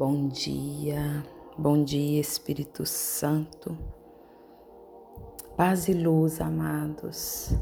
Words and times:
Bom 0.00 0.28
dia, 0.28 1.22
bom 1.58 1.84
dia, 1.84 2.18
Espírito 2.18 2.86
Santo. 2.86 3.76
Paz 5.58 5.88
e 5.88 5.92
luz, 5.92 6.40
amados. 6.40 7.52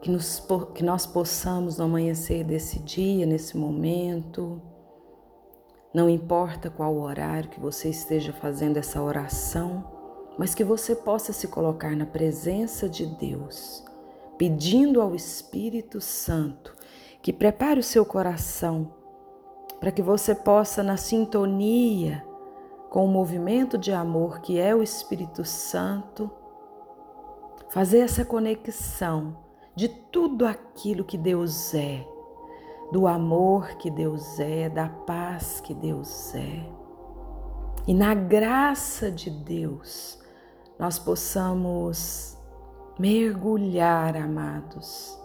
Que, 0.00 0.10
nos, 0.10 0.42
que 0.74 0.82
nós 0.82 1.04
possamos 1.04 1.76
no 1.76 1.84
amanhecer 1.84 2.44
desse 2.44 2.78
dia, 2.78 3.26
nesse 3.26 3.58
momento, 3.58 4.58
não 5.92 6.08
importa 6.08 6.70
qual 6.70 6.96
horário 6.96 7.50
que 7.50 7.60
você 7.60 7.90
esteja 7.90 8.32
fazendo 8.32 8.78
essa 8.78 9.02
oração, 9.02 9.84
mas 10.38 10.54
que 10.54 10.64
você 10.64 10.96
possa 10.96 11.30
se 11.30 11.46
colocar 11.46 11.94
na 11.94 12.06
presença 12.06 12.88
de 12.88 13.04
Deus, 13.04 13.84
pedindo 14.38 15.02
ao 15.02 15.14
Espírito 15.14 16.00
Santo 16.00 16.74
que 17.20 17.34
prepare 17.34 17.80
o 17.80 17.82
seu 17.82 18.02
coração 18.06 18.98
para 19.80 19.90
que 19.90 20.02
você 20.02 20.34
possa, 20.34 20.82
na 20.82 20.98
sintonia 20.98 22.24
com 22.90 23.04
o 23.04 23.08
movimento 23.08 23.78
de 23.78 23.92
amor 23.92 24.40
que 24.40 24.58
é 24.58 24.74
o 24.74 24.82
Espírito 24.82 25.44
Santo, 25.44 26.30
fazer 27.70 28.00
essa 28.00 28.24
conexão 28.24 29.38
de 29.74 29.88
tudo 29.88 30.44
aquilo 30.44 31.04
que 31.04 31.16
Deus 31.16 31.72
é, 31.72 32.06
do 32.92 33.06
amor 33.06 33.76
que 33.76 33.90
Deus 33.90 34.38
é, 34.38 34.68
da 34.68 34.88
paz 34.88 35.60
que 35.60 35.72
Deus 35.72 36.34
é. 36.34 36.66
E 37.86 37.94
na 37.94 38.12
graça 38.12 39.10
de 39.10 39.30
Deus, 39.30 40.18
nós 40.78 40.98
possamos 40.98 42.36
mergulhar, 42.98 44.16
amados, 44.16 45.19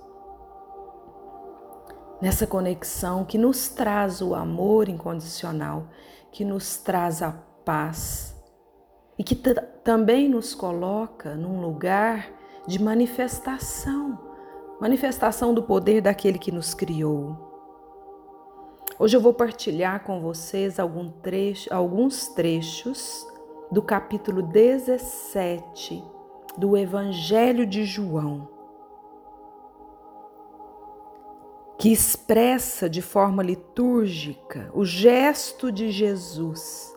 nessa 2.26 2.48
conexão 2.48 3.24
que 3.24 3.38
nos 3.38 3.70
traz 3.70 4.20
o 4.20 4.34
amor 4.34 4.90
incondicional, 4.90 5.90
que 6.32 6.44
nos 6.44 6.76
traz 6.76 7.22
a 7.22 7.32
paz 7.64 8.36
e 9.16 9.24
que 9.24 9.36
também 9.36 10.28
nos 10.28 10.56
coloca 10.56 11.36
num 11.36 11.62
lugar 11.62 12.28
de 12.66 12.82
manifestação 12.82 14.18
manifestação 14.82 15.54
do 15.54 15.62
poder 15.62 16.02
daquele 16.02 16.40
que 16.40 16.52
nos 16.52 16.74
criou. 16.74 17.38
Hoje 18.98 19.16
eu 19.16 19.22
vou 19.22 19.32
partilhar 19.32 20.04
com 20.04 20.20
vocês 20.20 20.80
algum 20.80 21.08
trecho, 21.08 21.72
alguns 21.72 22.30
trechos 22.30 23.24
do 23.72 23.84
capítulo 23.84 24.42
17 24.42 26.04
do 26.58 26.76
Evangelho 26.76 27.68
de 27.68 27.86
João. 27.86 28.55
Que 31.78 31.92
expressa 31.92 32.90
de 32.90 33.02
forma 33.02 33.44
litúrgica 33.44 34.70
o 34.74 34.86
gesto 34.86 35.72
de 35.72 35.92
Jesus 35.92 36.94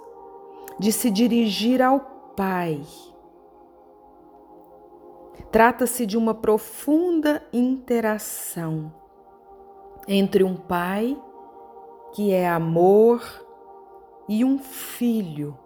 de 0.79 0.93
se 0.93 1.11
dirigir 1.11 1.83
ao 1.83 2.01
Pai. 2.37 2.81
Trata-se 5.51 6.07
de 6.07 6.17
uma 6.17 6.35
profunda 6.35 7.43
interação 7.53 8.93
entre 10.07 10.45
um 10.45 10.55
pai, 10.55 11.21
que 12.13 12.33
é 12.33 12.49
amor, 12.49 13.23
e 14.29 14.45
um 14.45 14.59
filho 14.59 15.59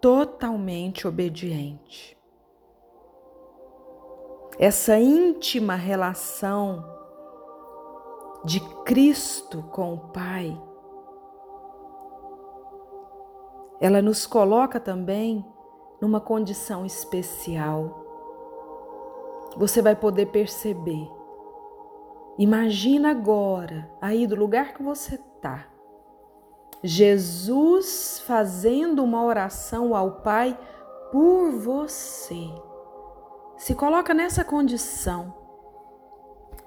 totalmente 0.00 1.08
obediente. 1.08 2.16
Essa 4.58 4.98
íntima 4.98 5.74
relação 5.74 6.97
de 8.44 8.60
Cristo 8.84 9.62
com 9.70 9.94
o 9.94 9.98
Pai, 10.08 10.60
ela 13.80 14.02
nos 14.02 14.26
coloca 14.26 14.80
também 14.80 15.44
numa 16.00 16.20
condição 16.20 16.84
especial. 16.84 18.04
Você 19.56 19.80
vai 19.82 19.96
poder 19.96 20.26
perceber. 20.26 21.08
Imagina 22.38 23.10
agora, 23.10 23.90
aí 24.00 24.26
do 24.26 24.36
lugar 24.36 24.74
que 24.74 24.82
você 24.82 25.16
está, 25.16 25.66
Jesus 26.82 28.22
fazendo 28.24 29.02
uma 29.02 29.24
oração 29.24 29.94
ao 29.96 30.20
Pai 30.20 30.56
por 31.10 31.50
você. 31.52 32.48
Se 33.56 33.74
coloca 33.74 34.14
nessa 34.14 34.44
condição. 34.44 35.34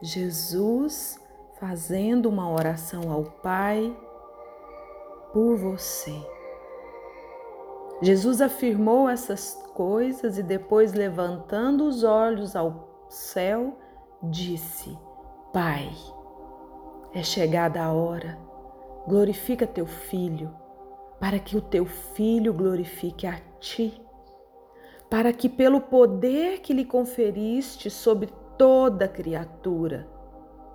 Jesus 0.02 1.21
fazendo 1.62 2.28
uma 2.28 2.52
oração 2.52 3.12
ao 3.12 3.24
Pai 3.24 3.96
por 5.32 5.56
você. 5.56 6.12
Jesus 8.02 8.42
afirmou 8.42 9.08
essas 9.08 9.54
coisas 9.76 10.40
e 10.40 10.44
depois, 10.44 10.92
levantando 10.94 11.88
os 11.88 12.04
olhos 12.04 12.56
ao 12.56 13.06
céu, 13.08 13.78
disse: 14.24 14.98
Pai, 15.54 15.88
é 17.14 17.22
chegada 17.22 17.80
a 17.84 17.94
hora, 17.94 18.40
glorifica 19.08 19.68
teu 19.68 19.86
filho, 19.86 20.52
para 21.20 21.38
que 21.38 21.56
o 21.56 21.62
teu 21.62 21.86
filho 21.86 22.56
glorifique 22.56 23.28
a 23.28 23.40
ti, 23.60 24.02
para 25.08 25.32
que, 25.32 25.48
pelo 25.48 25.80
poder 25.80 26.62
que 26.62 26.74
lhe 26.74 26.86
conferiste 26.86 27.92
sobre 27.92 28.30
toda 28.58 29.08
criatura, 29.08 30.21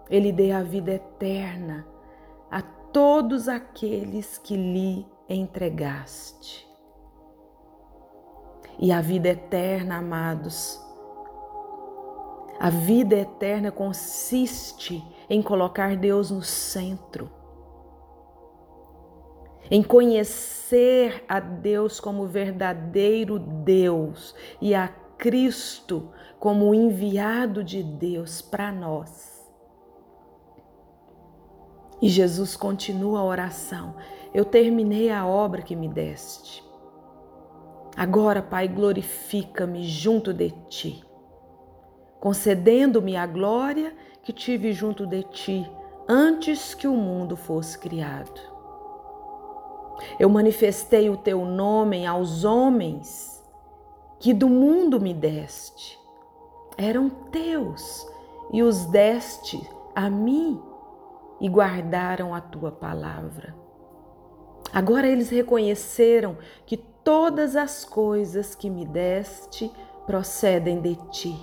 ele 0.09 0.33
dê 0.33 0.53
a 0.53 0.63
vida 0.63 0.93
eterna 0.93 1.87
a 2.51 2.63
todos 2.63 3.49
aqueles 3.49 4.39
que 4.39 4.57
lhe 4.57 5.07
entregaste. 5.29 6.67
E 8.79 8.93
a 8.93 9.01
vida 9.01 9.29
eterna, 9.31 9.97
amados, 9.97 10.81
a 12.61 12.71
vida 12.71 13.17
eterna 13.17 13.71
consiste 13.71 15.05
em 15.29 15.43
colocar 15.43 15.97
Deus 15.97 16.31
no 16.31 16.43
centro, 16.43 17.31
em 19.71 19.83
conhecer 19.83 21.25
a 21.29 21.41
Deus 21.41 21.99
como 21.99 22.27
verdadeiro 22.27 23.39
Deus 23.39 24.35
e 24.61 24.75
a 24.75 24.89
Cristo 25.19 26.11
como 26.39 26.75
enviado 26.75 27.65
de 27.65 27.83
Deus 27.83 28.41
para 28.41 28.71
nós. 28.71 29.36
E 32.01 32.09
Jesus 32.09 32.57
continua 32.57 33.21
a 33.21 33.25
oração. 33.25 33.95
Eu 34.35 34.45
terminei 34.45 35.11
a 35.11 35.27
obra 35.27 35.63
que 35.63 35.75
me 35.75 35.89
deste. 35.89 36.63
Agora, 37.97 38.43
Pai, 38.43 38.69
glorifica-me 38.69 39.83
junto 39.85 40.35
de 40.35 40.51
ti, 40.69 41.03
concedendo-me 42.21 43.17
a 43.17 43.27
glória 43.27 43.95
que 44.23 44.35
tive 44.35 44.73
junto 44.73 45.07
de 45.07 45.23
ti 45.23 45.67
antes 46.07 46.75
que 46.75 46.87
o 46.87 46.95
mundo 46.95 47.37
fosse 47.37 47.79
criado. 47.79 48.39
Eu 50.19 50.29
manifestei 50.29 51.09
o 51.09 51.17
teu 51.17 51.47
nome 51.47 52.05
aos 52.05 52.45
homens 52.45 53.43
que 54.19 54.35
do 54.35 54.49
mundo 54.49 55.01
me 55.01 55.15
deste. 55.15 55.99
Eram 56.77 57.09
teus 57.09 58.07
e 58.53 58.63
os 58.63 58.85
deste 58.87 59.59
a 59.95 60.11
mim 60.11 60.61
e 61.41 61.49
guardaram 61.49 62.35
a 62.35 62.41
tua 62.41 62.73
palavra. 62.73 63.55
Agora 64.73 65.07
eles 65.07 65.31
reconheceram 65.31 66.37
que 66.65 66.77
todas 66.77 67.57
as 67.57 67.85
coisas 67.85 68.55
que 68.55 68.69
me 68.69 68.85
deste 68.85 69.71
procedem 70.07 70.81
de 70.81 70.97
ti. 71.11 71.37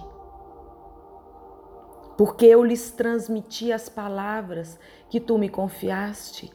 Porque 2.17 2.45
eu 2.45 2.63
lhes 2.63 2.91
transmiti 2.91 3.71
as 3.71 3.89
palavras 3.89 4.79
que 5.09 5.19
tu 5.19 5.37
me 5.37 5.49
confiaste, 5.49 6.51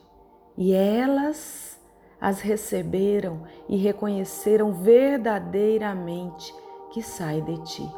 e 0.56 0.72
elas 0.72 1.80
as 2.21 2.41
receberam 2.41 3.42
e 3.68 3.77
reconheceram 3.77 4.72
verdadeiramente 4.72 6.54
que 6.91 7.03
sai 7.03 7.41
de 7.41 7.62
ti, 7.65 7.91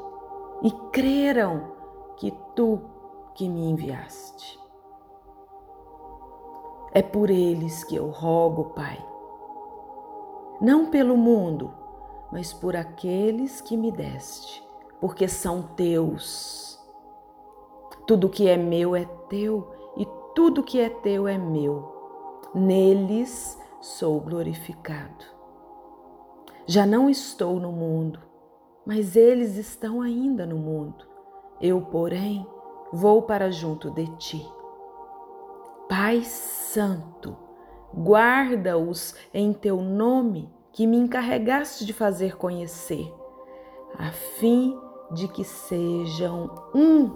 e 0.63 0.71
creram 0.93 1.73
que 2.17 2.33
tu 2.55 2.81
que 3.35 3.49
me 3.49 3.69
enviaste. 3.71 4.59
É 6.93 7.03
por 7.03 7.31
eles 7.31 7.85
que 7.85 7.95
eu 7.95 8.09
rogo, 8.09 8.71
Pai. 8.71 8.99
Não 10.61 10.91
pelo 10.91 11.17
mundo, 11.17 11.73
mas 12.33 12.53
por 12.53 12.75
aqueles 12.75 13.61
que 13.61 13.77
me 13.77 13.93
deste, 13.93 14.63
porque 15.01 15.29
são 15.29 15.63
teus. 15.63 16.79
Tudo 18.07 18.29
que 18.29 18.49
é 18.49 18.57
meu 18.57 18.97
é 18.97 19.05
teu 19.29 19.71
e 19.97 20.07
tudo 20.35 20.65
que 20.65 20.81
é 20.81 20.89
teu 20.89 21.29
é 21.29 21.39
meu. 21.39 22.01
Neles 22.53 23.57
sou 23.81 24.21
glorificado. 24.21 25.25
Já 26.67 26.85
não 26.85 27.09
estou 27.09 27.61
no 27.61 27.71
mundo, 27.71 28.21
mas 28.85 29.15
eles 29.15 29.57
estão 29.57 30.03
ainda 30.03 30.45
no 30.45 30.57
mundo. 30.57 31.05
Eu, 31.61 31.81
porém, 31.83 32.45
vou 32.93 33.23
para 33.23 33.51
junto 33.51 33.91
de 33.91 34.07
ti. 34.17 34.60
Pai 35.91 36.23
Santo, 36.23 37.37
guarda-os 37.93 39.13
em 39.35 39.53
teu 39.53 39.79
nome, 39.83 40.49
que 40.71 40.87
me 40.87 40.97
encarregaste 40.97 41.85
de 41.85 41.93
fazer 41.93 42.37
conhecer, 42.37 43.13
a 43.99 44.13
fim 44.13 44.79
de 45.11 45.27
que 45.27 45.43
sejam 45.43 46.49
um 46.73 47.09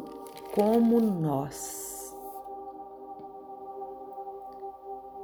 como 0.52 0.98
nós. 1.00 2.12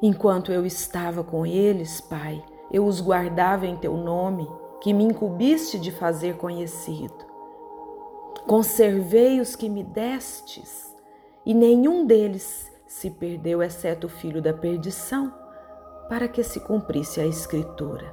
Enquanto 0.01 0.53
eu 0.53 0.65
estava 0.65 1.25
com 1.25 1.45
eles, 1.45 2.01
Pai, 2.01 2.41
eu 2.71 2.87
os 2.87 3.01
guardava 3.01 3.67
em 3.67 3.77
teu 3.77 3.97
nome, 3.97 4.49
que 4.81 4.93
me 4.93 5.03
incumbiste 5.03 5.77
de 5.77 5.91
fazer 5.91 6.37
conhecido. 6.37 7.27
Conservei 8.47 9.41
os 9.41 9.57
que 9.57 9.69
me 9.69 9.83
destes, 9.83 10.95
e 11.45 11.53
nenhum 11.53 12.07
deles 12.07 12.70
se 12.91 13.09
perdeu, 13.09 13.63
exceto 13.63 14.09
o 14.09 14.11
filho 14.11 14.43
da 14.43 14.53
perdição, 14.53 15.33
para 16.09 16.27
que 16.27 16.43
se 16.43 16.59
cumprisse 16.59 17.21
a 17.21 17.27
Escritura. 17.27 18.13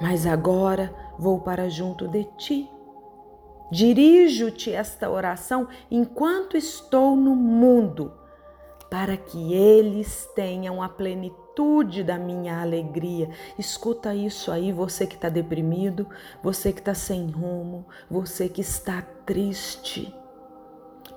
Mas 0.00 0.26
agora 0.26 0.90
vou 1.18 1.38
para 1.38 1.68
junto 1.68 2.08
de 2.08 2.24
ti. 2.38 2.70
Dirijo-te 3.70 4.72
esta 4.72 5.10
oração 5.10 5.68
enquanto 5.90 6.56
estou 6.56 7.14
no 7.14 7.36
mundo, 7.36 8.14
para 8.90 9.18
que 9.18 9.52
eles 9.52 10.26
tenham 10.34 10.82
a 10.82 10.88
plenitude 10.88 12.02
da 12.02 12.16
minha 12.16 12.62
alegria. 12.62 13.28
Escuta 13.58 14.14
isso 14.14 14.50
aí, 14.50 14.72
você 14.72 15.06
que 15.06 15.14
está 15.14 15.28
deprimido, 15.28 16.08
você 16.42 16.72
que 16.72 16.80
está 16.80 16.94
sem 16.94 17.30
rumo, 17.30 17.86
você 18.10 18.48
que 18.48 18.62
está 18.62 19.02
triste 19.26 20.21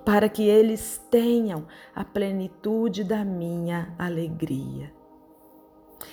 para 0.05 0.29
que 0.29 0.43
eles 0.47 1.03
tenham 1.09 1.65
a 1.93 2.05
plenitude 2.05 3.03
da 3.03 3.25
minha 3.25 3.93
alegria. 3.97 4.93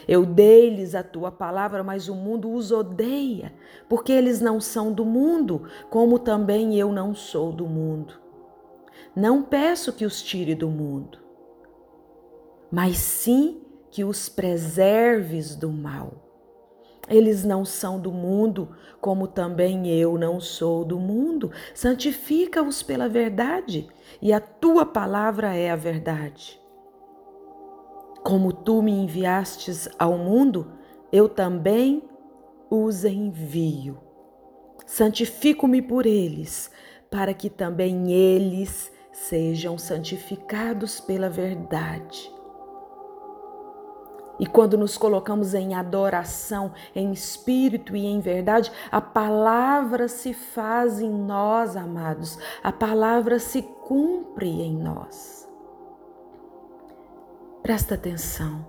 Eu 0.08 0.24
dei-lhes 0.24 0.94
a 0.94 1.02
tua 1.02 1.30
palavra, 1.30 1.84
mas 1.84 2.08
o 2.08 2.14
mundo 2.14 2.50
os 2.52 2.72
odeia, 2.72 3.52
porque 3.88 4.10
eles 4.10 4.40
não 4.40 4.60
são 4.60 4.92
do 4.92 5.04
mundo, 5.04 5.68
como 5.90 6.18
também 6.18 6.78
eu 6.78 6.90
não 6.90 7.14
sou 7.14 7.52
do 7.52 7.66
mundo. 7.66 8.14
Não 9.14 9.42
peço 9.42 9.92
que 9.92 10.06
os 10.06 10.22
tire 10.22 10.54
do 10.54 10.68
mundo, 10.68 11.18
mas 12.70 12.96
sim 12.96 13.60
que 13.90 14.02
os 14.02 14.28
preserves 14.28 15.54
do 15.54 15.70
mal. 15.70 16.31
Eles 17.12 17.44
não 17.44 17.62
são 17.62 18.00
do 18.00 18.10
mundo, 18.10 18.70
como 18.98 19.28
também 19.28 19.86
eu 19.90 20.16
não 20.16 20.40
sou 20.40 20.82
do 20.82 20.98
mundo. 20.98 21.52
Santifica-os 21.74 22.82
pela 22.82 23.06
verdade, 23.06 23.86
e 24.22 24.32
a 24.32 24.40
tua 24.40 24.86
palavra 24.86 25.54
é 25.54 25.70
a 25.70 25.76
verdade. 25.76 26.58
Como 28.24 28.50
tu 28.50 28.80
me 28.80 28.92
enviastes 28.92 29.90
ao 29.98 30.16
mundo, 30.16 30.72
eu 31.12 31.28
também 31.28 32.02
os 32.70 33.04
envio. 33.04 33.98
Santifico-me 34.86 35.82
por 35.82 36.06
eles, 36.06 36.70
para 37.10 37.34
que 37.34 37.50
também 37.50 38.10
eles 38.10 38.90
sejam 39.12 39.76
santificados 39.76 40.98
pela 40.98 41.28
verdade. 41.28 42.32
E 44.42 44.46
quando 44.46 44.76
nos 44.76 44.98
colocamos 44.98 45.54
em 45.54 45.72
adoração, 45.72 46.72
em 46.96 47.12
espírito 47.12 47.94
e 47.94 48.04
em 48.04 48.18
verdade, 48.18 48.72
a 48.90 49.00
palavra 49.00 50.08
se 50.08 50.34
faz 50.34 51.00
em 51.00 51.08
nós, 51.08 51.76
amados, 51.76 52.40
a 52.60 52.72
palavra 52.72 53.38
se 53.38 53.62
cumpre 53.62 54.48
em 54.48 54.76
nós. 54.76 55.48
Presta 57.62 57.94
atenção, 57.94 58.66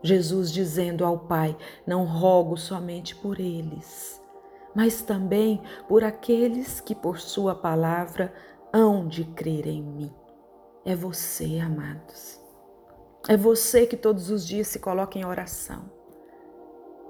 Jesus 0.00 0.52
dizendo 0.52 1.04
ao 1.04 1.18
Pai: 1.18 1.56
Não 1.84 2.04
rogo 2.04 2.56
somente 2.56 3.16
por 3.16 3.40
eles, 3.40 4.22
mas 4.76 5.02
também 5.02 5.60
por 5.88 6.04
aqueles 6.04 6.80
que 6.80 6.94
por 6.94 7.18
Sua 7.18 7.52
palavra 7.52 8.32
hão 8.72 9.08
de 9.08 9.24
crer 9.24 9.66
em 9.66 9.82
mim. 9.82 10.14
É 10.84 10.94
você, 10.94 11.58
amados. 11.58 12.45
É 13.28 13.36
você 13.36 13.86
que 13.86 13.96
todos 13.96 14.30
os 14.30 14.46
dias 14.46 14.68
se 14.68 14.78
coloca 14.78 15.18
em 15.18 15.24
oração. 15.24 15.96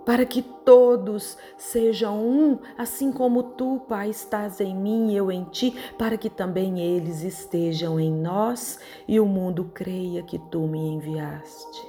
Para 0.07 0.25
que 0.25 0.41
todos 0.41 1.37
sejam 1.59 2.25
um, 2.25 2.59
assim 2.79 3.13
como 3.13 3.43
tu, 3.43 3.81
Pai, 3.89 4.09
estás 4.09 4.61
em 4.61 4.75
mim 4.75 5.11
e 5.11 5.17
eu 5.17 5.31
em 5.31 5.45
ti, 5.45 5.75
para 5.99 6.17
que 6.17 6.31
também 6.31 6.81
eles 6.81 7.23
estejam 7.23 8.01
em 8.01 8.13
nós 8.13 8.79
e 9.07 9.21
o 9.21 9.27
mundo 9.27 9.71
creia 9.75 10.23
que 10.23 10.39
tu 10.39 10.61
me 10.61 10.79
enviaste. 10.79 11.87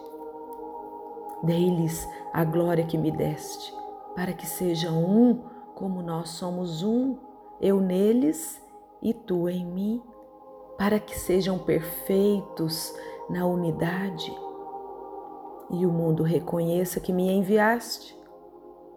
Dei-lhes 1.43 2.05
a 2.33 2.43
glória 2.43 2.85
que 2.85 2.97
me 2.97 3.11
deste, 3.11 3.73
para 4.15 4.33
que 4.33 4.47
sejam 4.47 5.05
um, 5.05 5.43
como 5.75 6.01
nós 6.01 6.29
somos 6.29 6.83
um, 6.83 7.15
eu 7.61 7.79
neles 7.79 8.59
e 9.01 9.13
tu 9.13 9.47
em 9.47 9.63
mim, 9.63 10.01
para 10.75 10.99
que 10.99 11.17
sejam 11.17 11.59
perfeitos 11.59 12.93
na 13.29 13.45
unidade 13.45 14.33
e 15.69 15.85
o 15.85 15.91
mundo 15.91 16.23
reconheça 16.23 16.99
que 16.99 17.11
me 17.11 17.29
enviaste 17.29 18.17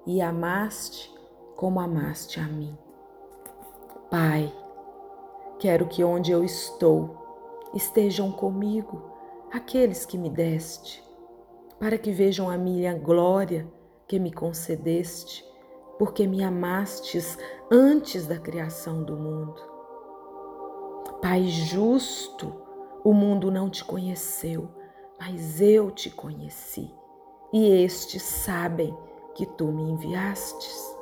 e 0.06 0.20
amaste 0.20 1.12
como 1.56 1.80
amaste 1.80 2.38
a 2.38 2.44
mim. 2.44 2.76
Pai, 4.10 4.52
quero 5.58 5.86
que 5.86 6.02
onde 6.02 6.30
eu 6.32 6.44
estou 6.44 7.70
estejam 7.74 8.32
comigo 8.32 9.02
aqueles 9.52 10.06
que 10.06 10.16
me 10.16 10.30
deste, 10.30 11.02
para 11.78 11.98
que 11.98 12.12
vejam 12.12 12.48
a 12.48 12.56
minha 12.56 12.94
glória 12.94 13.70
que 14.06 14.18
me 14.18 14.32
concedeste, 14.32 15.44
porque 15.98 16.26
me 16.26 16.42
amastes 16.42 17.36
antes 17.70 18.26
da 18.26 18.38
criação 18.38 19.02
do 19.02 19.16
mundo. 19.16 19.60
Pai 21.20 21.46
justo, 21.46 22.52
o 23.04 23.12
mundo 23.12 23.50
não 23.50 23.70
te 23.70 23.84
conheceu, 23.84 24.68
mas 25.18 25.60
eu 25.60 25.90
te 25.90 26.10
conheci, 26.10 26.94
e 27.52 27.68
estes 27.82 28.22
sabem 28.22 28.96
que 29.34 29.46
tu 29.46 29.66
me 29.66 29.82
enviastes. 29.82 30.96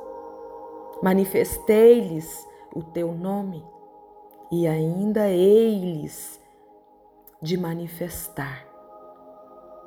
Manifestei-lhes 1.03 2.47
o 2.75 2.83
teu 2.83 3.13
nome, 3.13 3.65
e 4.51 4.67
ainda 4.67 5.29
hei-lhes 5.29 6.41
de 7.41 7.57
manifestar, 7.57 8.67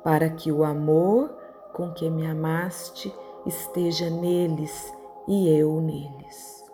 para 0.02 0.30
que 0.30 0.50
o 0.50 0.64
amor 0.64 1.36
com 1.74 1.92
que 1.92 2.08
me 2.08 2.26
amaste 2.26 3.14
esteja 3.46 4.08
neles 4.08 4.92
e 5.26 5.48
eu 5.48 5.80
neles. 5.80 6.64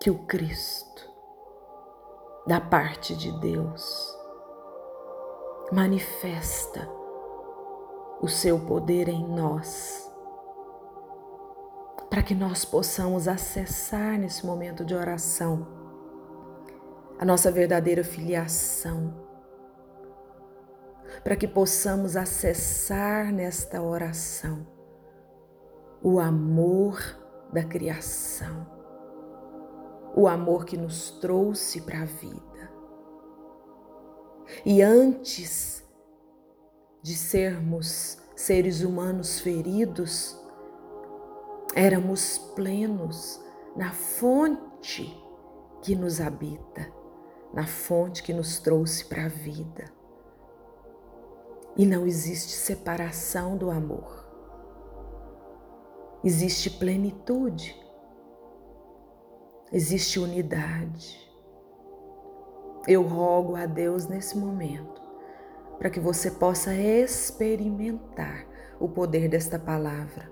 Que 0.00 0.10
o 0.10 0.18
Cristo 0.26 1.07
da 2.48 2.58
parte 2.58 3.14
de 3.14 3.30
Deus. 3.30 4.16
Manifesta 5.70 6.88
o 8.22 8.26
seu 8.26 8.58
poder 8.58 9.06
em 9.06 9.22
nós, 9.22 10.10
para 12.08 12.22
que 12.22 12.34
nós 12.34 12.64
possamos 12.64 13.28
acessar 13.28 14.18
nesse 14.18 14.46
momento 14.46 14.82
de 14.82 14.94
oração 14.94 15.68
a 17.18 17.24
nossa 17.26 17.52
verdadeira 17.52 18.02
filiação, 18.02 19.14
para 21.22 21.36
que 21.36 21.46
possamos 21.46 22.16
acessar 22.16 23.30
nesta 23.30 23.82
oração 23.82 24.66
o 26.02 26.18
amor 26.18 26.98
da 27.52 27.62
criação 27.62 28.77
o 30.18 30.26
amor 30.26 30.64
que 30.64 30.76
nos 30.76 31.12
trouxe 31.12 31.80
para 31.82 32.02
a 32.02 32.04
vida. 32.04 32.72
E 34.66 34.82
antes 34.82 35.84
de 37.00 37.14
sermos 37.14 38.18
seres 38.34 38.82
humanos 38.82 39.38
feridos, 39.38 40.36
éramos 41.72 42.36
plenos 42.56 43.40
na 43.76 43.92
fonte 43.92 45.06
que 45.82 45.94
nos 45.94 46.20
habita, 46.20 46.92
na 47.54 47.64
fonte 47.64 48.20
que 48.20 48.32
nos 48.32 48.58
trouxe 48.58 49.04
para 49.04 49.26
a 49.26 49.28
vida. 49.28 49.84
E 51.76 51.86
não 51.86 52.04
existe 52.04 52.54
separação 52.54 53.56
do 53.56 53.70
amor. 53.70 54.26
Existe 56.24 56.70
plenitude 56.70 57.87
existe 59.72 60.18
unidade. 60.18 61.18
Eu 62.86 63.02
rogo 63.02 63.54
a 63.54 63.66
Deus 63.66 64.06
nesse 64.06 64.36
momento 64.36 65.00
para 65.78 65.90
que 65.90 66.00
você 66.00 66.30
possa 66.30 66.74
experimentar 66.74 68.46
o 68.80 68.88
poder 68.88 69.28
desta 69.28 69.58
palavra, 69.58 70.30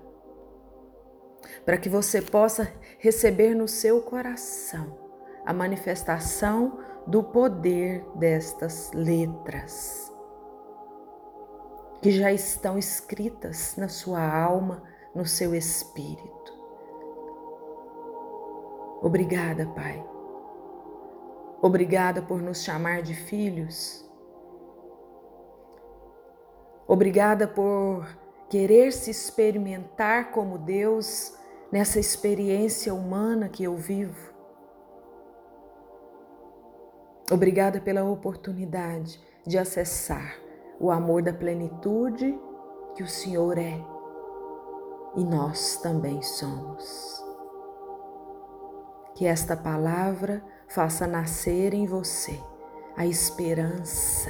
para 1.65 1.77
que 1.77 1.87
você 1.87 2.21
possa 2.21 2.71
receber 2.99 3.53
no 3.53 3.67
seu 3.67 4.01
coração 4.01 4.97
a 5.45 5.53
manifestação 5.53 6.79
do 7.05 7.23
poder 7.23 8.05
destas 8.15 8.91
letras. 8.93 10.11
que 12.01 12.11
já 12.11 12.31
estão 12.31 12.77
escritas 12.77 13.75
na 13.75 13.87
sua 13.87 14.21
alma, 14.21 14.83
no 15.15 15.25
seu 15.25 15.55
espírito. 15.55 16.56
Obrigada, 19.01 19.65
Pai. 19.67 20.03
Obrigada 21.61 22.21
por 22.21 22.41
nos 22.41 22.63
chamar 22.63 23.01
de 23.01 23.13
filhos. 23.13 24.05
Obrigada 26.87 27.47
por 27.47 28.07
querer 28.49 28.93
se 28.93 29.11
experimentar 29.11 30.31
como 30.31 30.57
Deus 30.57 31.33
nessa 31.71 31.99
experiência 31.99 32.93
humana 32.93 33.49
que 33.49 33.63
eu 33.63 33.75
vivo. 33.75 34.33
Obrigada 37.29 37.81
pela 37.81 38.05
oportunidade 38.05 39.19
de 39.45 39.57
acessar 39.57 40.39
o 40.79 40.89
amor 40.91 41.21
da 41.21 41.33
plenitude 41.33 42.39
que 42.95 43.03
o 43.03 43.07
Senhor 43.07 43.57
é 43.57 43.83
e 45.15 45.23
nós 45.23 45.77
também 45.81 46.21
somos. 46.21 47.26
Que 49.17 49.25
esta 49.25 49.57
palavra 49.57 50.43
faça 50.67 51.07
nascer 51.07 51.73
em 51.73 51.87
você 51.87 52.39
a 52.95 53.03
esperança 53.03 54.29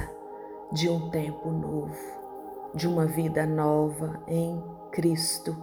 de 0.71 0.87
um 0.87 1.09
tempo 1.09 1.51
novo, 1.51 2.71
de 2.73 2.87
uma 2.87 3.05
vida 3.05 3.45
nova 3.45 4.23
em 4.25 4.63
Cristo. 4.89 5.53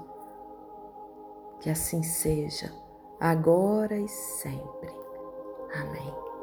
Que 1.58 1.70
assim 1.70 2.02
seja, 2.02 2.70
agora 3.18 3.96
e 3.98 4.08
sempre. 4.08 4.92
Amém. 5.72 6.33